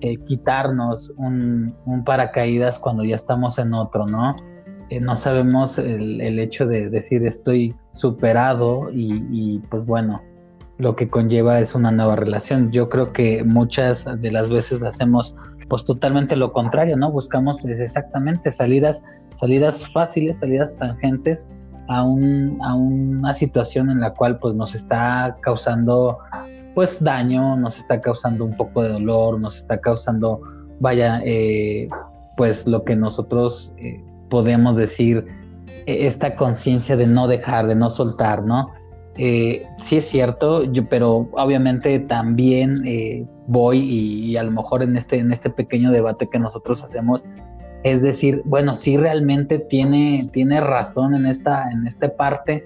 eh, 0.00 0.16
quitarnos 0.24 1.12
un, 1.18 1.74
un, 1.84 2.02
paracaídas 2.02 2.78
cuando 2.78 3.04
ya 3.04 3.16
estamos 3.16 3.58
en 3.58 3.74
otro, 3.74 4.06
¿no? 4.06 4.34
Eh, 4.88 5.00
no 5.00 5.16
sabemos 5.16 5.76
el, 5.78 6.20
el, 6.22 6.38
hecho 6.38 6.66
de 6.66 6.88
decir 6.88 7.26
estoy 7.26 7.76
superado 7.92 8.90
y, 8.90 9.22
y 9.30 9.58
pues 9.70 9.84
bueno, 9.84 10.22
lo 10.78 10.97
que 10.97 11.09
conlleva 11.09 11.61
es 11.61 11.75
una 11.75 11.93
nueva 11.93 12.16
relación. 12.16 12.71
Yo 12.73 12.88
creo 12.88 13.12
que 13.12 13.45
muchas 13.45 14.07
de 14.21 14.31
las 14.31 14.50
veces 14.50 14.83
hacemos 14.83 15.35
pues 15.69 15.85
totalmente 15.85 16.37
lo 16.37 16.52
contrario, 16.52 16.97
¿no? 16.97 17.11
Buscamos 17.11 17.64
exactamente 17.64 18.52
salidas, 18.52 19.02
salidas 19.35 19.90
fáciles, 19.93 20.38
salidas 20.38 20.76
tangentes 20.76 21.49
a, 21.88 22.02
un, 22.02 22.59
a 22.62 22.75
una 22.75 23.35
situación 23.35 23.90
en 23.90 24.00
la 24.00 24.12
cual 24.12 24.38
pues 24.38 24.54
nos 24.54 24.75
está 24.75 25.37
causando 25.40 26.19
pues 26.75 27.02
daño, 27.02 27.57
nos 27.57 27.78
está 27.78 28.00
causando 28.00 28.45
un 28.45 28.57
poco 28.57 28.83
de 28.83 28.90
dolor, 28.90 29.40
nos 29.40 29.59
está 29.59 29.81
causando, 29.81 30.40
vaya, 30.81 31.21
eh, 31.25 31.88
pues 32.37 32.66
lo 32.66 32.85
que 32.85 32.97
nosotros 32.97 33.73
eh, 33.78 34.02
podemos 34.28 34.76
decir, 34.76 35.25
e, 35.87 36.07
esta 36.07 36.35
conciencia 36.35 36.97
de 36.97 37.07
no 37.07 37.28
dejar, 37.28 37.69
de 37.69 37.76
no 37.76 37.90
soltar, 37.90 38.43
¿no? 38.43 38.73
Eh, 39.16 39.64
sí 39.83 39.99
es 39.99 40.09
cierto, 40.09 40.64
yo, 40.64 40.88
pero 40.88 41.28
obviamente 41.33 42.00
también 42.00 42.83
eh, 42.85 43.25
voy 43.47 43.78
y, 43.78 44.37
a 44.37 44.42
lo 44.42 44.50
mejor 44.50 44.83
en 44.83 44.97
este, 44.97 45.18
en 45.18 45.33
este 45.33 45.50
pequeño 45.50 45.92
debate 45.92 46.28
que 46.28 46.38
nosotros 46.38 46.83
hacemos, 46.83 47.28
es 47.85 48.02
decir, 48.02 48.42
bueno, 48.44 48.75
sí 48.75 48.97
realmente 48.97 49.59
tiene, 49.59 50.28
tiene 50.33 50.61
razón 50.61 51.14
en 51.14 51.26
esta, 51.26 51.71
en 51.71 51.87
esta 51.87 52.16
parte 52.16 52.64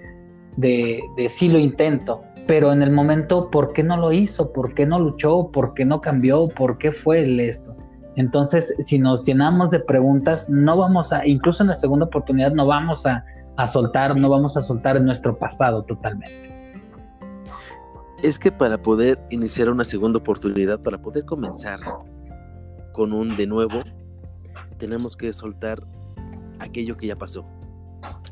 de, 0.57 1.03
de 1.17 1.29
sí 1.29 1.49
lo 1.49 1.59
intento, 1.59 2.23
pero 2.47 2.73
en 2.73 2.81
el 2.81 2.93
momento, 2.93 3.51
¿por 3.51 3.75
qué 3.75 3.83
no 3.83 3.99
lo 3.99 4.11
hizo? 4.11 4.53
¿Por 4.53 4.73
qué 4.73 4.87
no 4.87 4.99
luchó? 4.99 5.51
¿Por 5.53 5.75
qué 5.75 5.85
no 5.85 6.01
cambió? 6.01 6.49
¿Por 6.49 6.79
qué 6.79 6.93
fue 6.93 7.25
el 7.25 7.41
esto? 7.41 7.77
Entonces, 8.17 8.75
si 8.81 8.99
nos 8.99 9.27
llenamos 9.27 9.71
de 9.71 9.81
preguntas, 9.81 10.49
no 10.49 10.77
vamos 10.79 11.13
a, 11.13 11.27
incluso 11.27 11.63
en 11.63 11.69
la 11.69 11.77
segunda 11.77 12.07
oportunidad, 12.07 12.53
no 12.53 12.67
vamos 12.67 13.05
a, 13.05 13.25
a 13.59 13.67
soltar, 13.67 14.17
no 14.17 14.31
vamos 14.31 14.57
a 14.57 14.63
soltar 14.63 15.03
nuestro 15.03 15.37
pasado 15.37 15.83
totalmente. 15.83 16.81
Es 18.23 18.39
que 18.39 18.53
para 18.53 18.81
poder 18.81 19.19
iniciar 19.31 19.69
una 19.69 19.83
segunda 19.83 20.21
oportunidad, 20.21 20.81
para 20.81 21.03
poder 21.03 21.25
comenzar 21.25 21.81
con 22.93 23.13
un 23.13 23.37
de 23.37 23.49
nuevo, 23.49 23.83
tenemos 24.79 25.17
que 25.17 25.33
soltar 25.33 25.83
aquello 26.61 26.97
que 26.97 27.09
ya 27.09 27.17
pasó. 27.17 27.45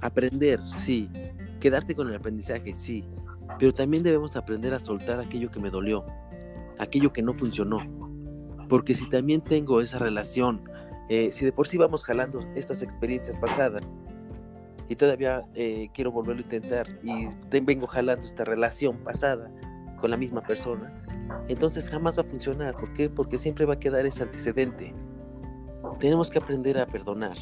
Aprender, 0.00 0.61
sí. 0.68 1.11
Quedarte 1.59 1.97
con 1.97 2.09
el 2.09 2.14
aprendizaje, 2.14 2.73
sí. 2.73 3.04
Pero 3.59 3.75
también 3.75 4.04
debemos 4.04 4.37
aprender 4.37 4.75
a 4.75 4.78
soltar 4.78 5.18
aquello 5.18 5.50
que 5.50 5.59
me 5.59 5.71
dolió, 5.71 6.04
aquello 6.78 7.12
que 7.12 7.23
no 7.23 7.35
funcionó. 7.35 7.78
Porque 8.68 8.95
si 8.95 9.11
también 9.11 9.40
tengo 9.40 9.80
esa 9.80 9.99
relación, 9.99 10.62
eh, 11.09 11.30
si 11.33 11.45
de 11.45 11.50
por 11.50 11.66
sí 11.66 11.78
vamos 11.78 12.04
jalando 12.04 12.38
estas 12.54 12.80
experiencias 12.80 13.37
pasadas, 13.40 13.83
y 14.88 14.96
todavía 14.96 15.44
eh, 15.54 15.88
quiero 15.92 16.12
volverlo 16.12 16.40
a 16.40 16.44
intentar 16.44 16.86
y 17.02 17.28
vengo 17.60 17.86
jalando 17.86 18.26
esta 18.26 18.44
relación 18.44 18.98
pasada 18.98 19.50
con 20.00 20.10
la 20.10 20.16
misma 20.16 20.42
persona, 20.42 20.92
entonces 21.48 21.88
jamás 21.88 22.18
va 22.18 22.22
a 22.22 22.26
funcionar. 22.26 22.76
¿Por 22.76 22.92
qué? 22.92 23.08
Porque 23.08 23.38
siempre 23.38 23.64
va 23.64 23.74
a 23.74 23.78
quedar 23.78 24.06
ese 24.06 24.22
antecedente. 24.22 24.94
Tenemos 25.98 26.30
que 26.30 26.38
aprender 26.38 26.78
a 26.78 26.86
perdonar. 26.86 27.36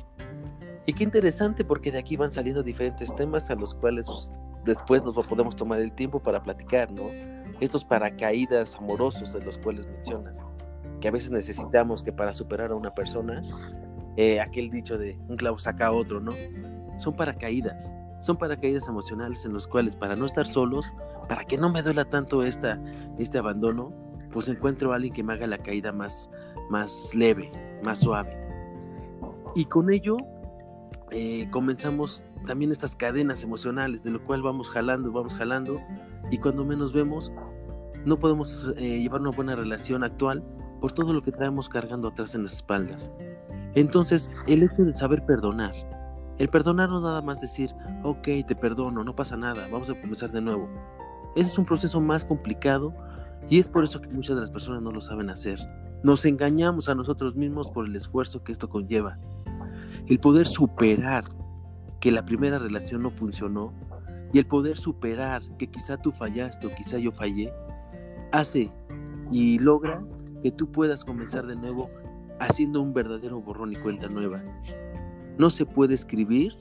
Y 0.86 0.92
qué 0.92 1.04
interesante 1.04 1.64
porque 1.64 1.90
de 1.90 1.98
aquí 1.98 2.16
van 2.16 2.30
saliendo 2.30 2.62
diferentes 2.62 3.14
temas 3.16 3.50
a 3.50 3.54
los 3.54 3.74
cuales 3.74 4.06
pues, 4.06 4.32
después 4.64 5.02
nos 5.02 5.14
podemos 5.26 5.56
tomar 5.56 5.80
el 5.80 5.92
tiempo 5.92 6.20
para 6.20 6.42
platicar, 6.42 6.92
¿no? 6.92 7.04
Estos 7.60 7.84
paracaídas 7.84 8.76
amorosos 8.76 9.32
de 9.32 9.42
los 9.42 9.56
cuales 9.58 9.86
mencionas, 9.86 10.44
que 11.00 11.08
a 11.08 11.10
veces 11.10 11.30
necesitamos 11.30 12.02
que 12.02 12.12
para 12.12 12.32
superar 12.32 12.72
a 12.72 12.74
una 12.74 12.92
persona, 12.94 13.42
eh, 14.16 14.40
aquel 14.40 14.70
dicho 14.70 14.98
de 14.98 15.18
un 15.28 15.36
clavo 15.36 15.58
saca 15.58 15.86
a 15.86 15.92
otro, 15.92 16.20
¿no? 16.20 16.32
Son 16.96 17.14
paracaídas, 17.14 17.94
son 18.20 18.36
paracaídas 18.36 18.88
emocionales 18.88 19.44
en 19.44 19.52
los 19.52 19.66
cuales 19.66 19.96
para 19.96 20.16
no 20.16 20.26
estar 20.26 20.46
solos, 20.46 20.92
para 21.28 21.44
que 21.44 21.58
no 21.58 21.70
me 21.70 21.82
duela 21.82 22.04
tanto 22.04 22.42
esta, 22.42 22.80
este 23.18 23.38
abandono, 23.38 23.92
pues 24.32 24.48
encuentro 24.48 24.92
a 24.92 24.96
alguien 24.96 25.12
que 25.12 25.22
me 25.22 25.32
haga 25.32 25.46
la 25.46 25.58
caída 25.58 25.92
más, 25.92 26.28
más 26.70 27.14
leve, 27.14 27.50
más 27.82 28.00
suave. 28.00 28.36
Y 29.54 29.66
con 29.66 29.92
ello 29.92 30.16
eh, 31.10 31.48
comenzamos 31.50 32.24
también 32.46 32.72
estas 32.72 32.96
cadenas 32.96 33.42
emocionales, 33.42 34.02
de 34.02 34.10
lo 34.10 34.24
cual 34.24 34.42
vamos 34.42 34.68
jalando, 34.70 35.12
vamos 35.12 35.34
jalando, 35.34 35.80
y 36.30 36.38
cuando 36.38 36.64
menos 36.64 36.92
vemos, 36.92 37.30
no 38.04 38.18
podemos 38.18 38.72
eh, 38.76 39.00
llevar 39.00 39.20
una 39.20 39.30
buena 39.30 39.54
relación 39.54 40.04
actual 40.04 40.42
por 40.80 40.92
todo 40.92 41.12
lo 41.12 41.22
que 41.22 41.32
traemos 41.32 41.68
cargando 41.68 42.08
atrás 42.08 42.34
en 42.34 42.42
las 42.42 42.54
espaldas. 42.54 43.12
Entonces, 43.74 44.30
el 44.46 44.62
hecho 44.62 44.84
de 44.84 44.92
saber 44.92 45.24
perdonar, 45.24 45.72
el 46.38 46.48
perdonar 46.48 46.88
no 46.88 47.00
nada 47.00 47.22
más 47.22 47.40
decir, 47.40 47.70
ok, 48.02 48.28
te 48.46 48.56
perdono, 48.56 49.04
no 49.04 49.14
pasa 49.14 49.36
nada, 49.36 49.68
vamos 49.70 49.88
a 49.90 50.00
comenzar 50.00 50.32
de 50.32 50.40
nuevo. 50.40 50.68
Ese 51.36 51.50
es 51.50 51.58
un 51.58 51.64
proceso 51.64 52.00
más 52.00 52.24
complicado 52.24 52.94
y 53.48 53.58
es 53.58 53.68
por 53.68 53.84
eso 53.84 54.00
que 54.00 54.08
muchas 54.08 54.36
de 54.36 54.42
las 54.42 54.50
personas 54.50 54.82
no 54.82 54.90
lo 54.90 55.00
saben 55.00 55.30
hacer. 55.30 55.58
Nos 56.02 56.24
engañamos 56.24 56.88
a 56.88 56.94
nosotros 56.94 57.34
mismos 57.36 57.68
por 57.68 57.86
el 57.86 57.96
esfuerzo 57.96 58.42
que 58.42 58.52
esto 58.52 58.68
conlleva. 58.68 59.18
El 60.06 60.18
poder 60.18 60.46
superar 60.46 61.24
que 62.00 62.12
la 62.12 62.24
primera 62.24 62.58
relación 62.58 63.02
no 63.02 63.10
funcionó 63.10 63.72
Y 64.34 64.38
el 64.38 64.46
poder 64.46 64.76
superar 64.76 65.42
que 65.56 65.68
quizá 65.68 65.96
tú 65.96 66.10
fallaste 66.10 66.66
o 66.66 66.74
quizá 66.74 66.98
yo 66.98 67.12
fallé, 67.12 67.52
hace 68.32 68.70
y 69.30 69.60
logra 69.60 70.04
que 70.42 70.50
tú 70.50 70.70
puedas 70.70 71.04
comenzar 71.04 71.46
de 71.46 71.54
nuevo 71.54 71.88
haciendo 72.40 72.82
un 72.82 72.92
verdadero 72.92 73.40
borrón 73.40 73.72
y 73.72 73.76
cuenta 73.76 74.08
nueva. 74.08 74.36
No 75.38 75.50
se 75.50 75.66
puede 75.66 75.94
escribir 75.94 76.52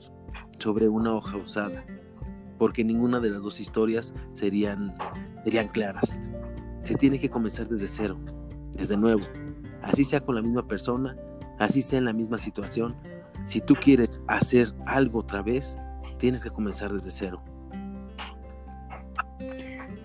sobre 0.58 0.88
una 0.88 1.14
hoja 1.14 1.36
usada, 1.36 1.84
porque 2.58 2.84
ninguna 2.84 3.20
de 3.20 3.30
las 3.30 3.42
dos 3.42 3.60
historias 3.60 4.12
serían, 4.32 4.94
serían 5.44 5.68
claras. 5.68 6.20
Se 6.82 6.94
tiene 6.94 7.18
que 7.18 7.30
comenzar 7.30 7.68
desde 7.68 7.88
cero, 7.88 8.18
desde 8.72 8.96
nuevo. 8.96 9.22
Así 9.82 10.04
sea 10.04 10.20
con 10.20 10.34
la 10.34 10.42
misma 10.42 10.66
persona, 10.66 11.16
así 11.58 11.82
sea 11.82 11.98
en 11.98 12.06
la 12.06 12.12
misma 12.12 12.38
situación. 12.38 12.96
Si 13.46 13.60
tú 13.60 13.74
quieres 13.74 14.20
hacer 14.26 14.72
algo 14.86 15.20
otra 15.20 15.42
vez, 15.42 15.78
tienes 16.18 16.42
que 16.42 16.50
comenzar 16.50 16.92
desde 16.92 17.10
cero. 17.10 17.42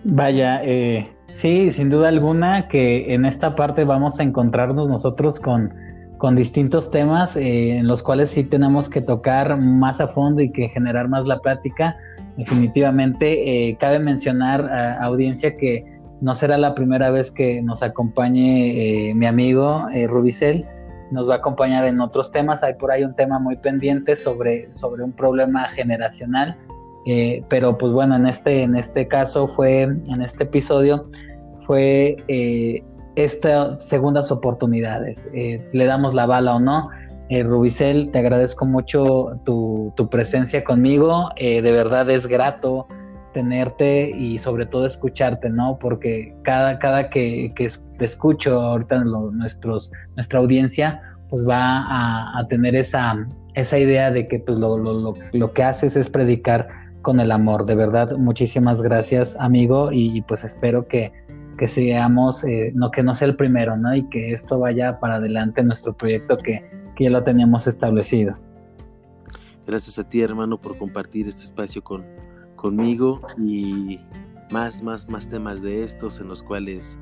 Vaya, 0.04 0.62
eh, 0.64 1.14
sí, 1.32 1.70
sin 1.72 1.90
duda 1.90 2.08
alguna 2.08 2.68
que 2.68 3.12
en 3.12 3.24
esta 3.24 3.54
parte 3.56 3.84
vamos 3.84 4.18
a 4.20 4.22
encontrarnos 4.22 4.88
nosotros 4.88 5.40
con, 5.40 5.72
con 6.20 6.36
distintos 6.36 6.92
temas 6.92 7.34
eh, 7.34 7.76
en 7.76 7.88
los 7.88 8.00
cuales 8.00 8.30
sí 8.30 8.44
tenemos 8.44 8.88
que 8.88 9.00
tocar 9.00 9.58
más 9.58 10.00
a 10.00 10.06
fondo 10.06 10.40
y 10.40 10.52
que 10.52 10.68
generar 10.68 11.08
más 11.08 11.26
la 11.26 11.40
plática. 11.40 11.96
Definitivamente, 12.36 13.68
eh, 13.68 13.76
cabe 13.80 13.98
mencionar 13.98 14.70
a 14.70 15.02
audiencia 15.02 15.56
que 15.56 15.84
no 16.20 16.36
será 16.36 16.56
la 16.56 16.76
primera 16.76 17.10
vez 17.10 17.32
que 17.32 17.60
nos 17.62 17.82
acompañe 17.82 19.12
mi 19.16 19.26
amigo 19.26 19.86
Rubicel 20.06 20.66
nos 21.10 21.28
va 21.28 21.34
a 21.34 21.36
acompañar 21.38 21.84
en 21.86 22.00
otros 22.00 22.30
temas. 22.30 22.62
Hay 22.62 22.74
por 22.74 22.92
ahí 22.92 23.02
un 23.02 23.16
tema 23.16 23.40
muy 23.40 23.56
pendiente 23.56 24.14
sobre, 24.14 24.72
sobre 24.72 25.02
un 25.02 25.10
problema 25.10 25.66
generacional 25.68 26.56
eh, 27.06 27.42
pero 27.48 27.78
pues 27.78 27.92
bueno, 27.92 28.16
en 28.16 28.26
este, 28.26 28.62
en 28.62 28.76
este 28.76 29.08
caso 29.08 29.48
fue, 29.48 29.82
en 29.82 30.22
este 30.22 30.44
episodio, 30.44 31.08
fue 31.66 32.16
eh, 32.28 32.82
estas 33.16 33.86
segundas 33.86 34.30
oportunidades. 34.30 35.28
Eh, 35.34 35.66
le 35.72 35.84
damos 35.84 36.14
la 36.14 36.26
bala 36.26 36.56
o 36.56 36.60
no. 36.60 36.88
Rubicel, 37.44 38.10
te 38.10 38.18
agradezco 38.18 38.66
mucho 38.66 39.40
tu, 39.44 40.08
presencia 40.10 40.64
conmigo. 40.64 41.30
de 41.36 41.60
verdad 41.62 42.10
es 42.10 42.26
grato 42.26 42.88
tenerte 43.32 44.10
y 44.10 44.38
sobre 44.38 44.66
todo 44.66 44.86
escucharte, 44.86 45.50
¿no? 45.50 45.78
Porque 45.78 46.34
cada, 46.42 46.78
cada 46.78 47.10
que, 47.10 47.52
que 47.54 47.70
te 47.98 48.04
escucho 48.04 48.60
ahorita 48.60 49.04
nuestros, 49.04 49.92
nuestra 50.16 50.40
audiencia, 50.40 51.00
pues 51.28 51.46
va 51.46 52.38
a, 52.38 52.46
tener 52.48 52.74
esa, 52.74 53.26
esa 53.54 53.78
idea 53.78 54.10
de 54.10 54.26
que 54.26 54.40
pues, 54.40 54.58
lo, 54.58 54.76
lo, 54.76 55.14
lo 55.32 55.52
que 55.52 55.62
haces 55.62 55.96
es 55.96 56.08
predicar 56.08 56.68
con 57.02 57.20
el 57.20 57.30
amor. 57.30 57.64
De 57.64 57.74
verdad, 57.74 58.16
muchísimas 58.16 58.82
gracias, 58.82 59.36
amigo, 59.38 59.90
y 59.92 60.20
pues 60.22 60.44
espero 60.44 60.86
que, 60.86 61.12
que 61.60 61.68
seamos, 61.68 62.42
eh, 62.42 62.72
no 62.74 62.90
que 62.90 63.02
no 63.02 63.14
sea 63.14 63.28
el 63.28 63.36
primero, 63.36 63.76
¿no? 63.76 63.94
Y 63.94 64.08
que 64.08 64.32
esto 64.32 64.58
vaya 64.58 64.98
para 64.98 65.16
adelante 65.16 65.62
nuestro 65.62 65.92
proyecto 65.92 66.38
que, 66.38 66.64
que 66.96 67.04
ya 67.04 67.10
lo 67.10 67.22
teníamos 67.22 67.66
establecido. 67.66 68.34
Gracias 69.66 69.98
a 69.98 70.08
ti, 70.08 70.22
hermano, 70.22 70.58
por 70.58 70.78
compartir 70.78 71.28
este 71.28 71.42
espacio 71.42 71.84
con, 71.84 72.06
conmigo 72.56 73.20
y 73.36 73.98
más, 74.50 74.82
más, 74.82 75.06
más 75.10 75.28
temas 75.28 75.60
de 75.60 75.84
estos 75.84 76.18
en 76.18 76.28
los 76.28 76.42
cuales 76.42 76.98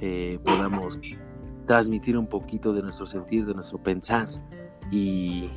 eh, 0.00 0.38
podamos 0.42 0.98
transmitir 1.66 2.16
un 2.16 2.28
poquito 2.28 2.72
de 2.72 2.80
nuestro 2.80 3.06
sentir, 3.06 3.44
de 3.44 3.52
nuestro 3.52 3.76
pensar. 3.76 4.26
Y 4.90 5.50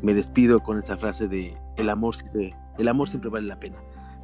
me 0.00 0.14
despido 0.14 0.60
con 0.60 0.78
esa 0.78 0.96
frase 0.96 1.26
de 1.26 1.58
el 1.76 1.88
amor 1.88 2.14
siempre 2.14 2.54
el 2.78 2.86
amor 2.86 3.08
siempre 3.08 3.30
vale 3.30 3.48
la 3.48 3.58
pena. 3.58 3.78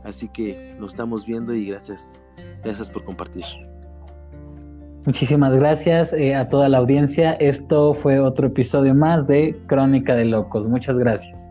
Así 0.07 0.29
que 0.29 0.77
nos 0.79 0.93
estamos 0.93 1.27
viendo 1.27 1.53
y 1.53 1.67
gracias, 1.67 2.09
gracias 2.63 2.89
por 2.89 3.05
compartir. 3.05 3.45
Muchísimas 5.05 5.55
gracias 5.55 6.13
eh, 6.13 6.35
a 6.35 6.49
toda 6.49 6.69
la 6.69 6.79
audiencia. 6.79 7.33
Esto 7.35 7.93
fue 7.93 8.21
otro 8.21 8.47
episodio 8.47 8.95
más 8.95 9.27
de 9.27 9.57
Crónica 9.67 10.15
de 10.15 10.27
Locos. 10.27 10.69
Muchas 10.69 10.99
gracias. 10.99 11.49